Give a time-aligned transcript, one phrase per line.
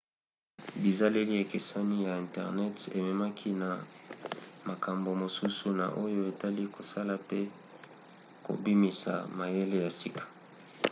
[0.81, 3.69] bizaleli ekeseni ya internet ememaki na
[4.69, 7.39] makambo mosusu na oyo etali kosala pe
[8.45, 10.23] kobimisa mayele ya sika